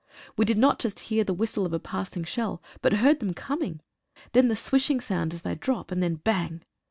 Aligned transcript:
We 0.35 0.45
did 0.45 0.57
not 0.57 0.79
just 0.79 0.99
hear 1.11 1.23
the 1.23 1.31
whistle 1.31 1.63
of 1.63 1.73
a 1.73 1.79
passing 1.79 2.23
shell, 2.23 2.59
but 2.81 2.91
heard 2.93 3.19
them 3.19 3.35
coming, 3.35 3.81
then 4.31 4.47
the 4.47 4.55
swishing 4.55 4.99
sound 4.99 5.31
as 5.31 5.43
they 5.43 5.53
drop, 5.53 5.91
and 5.91 6.01
then 6.01 6.15
bang. 6.15 6.63